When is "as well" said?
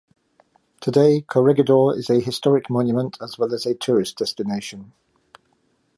3.21-3.53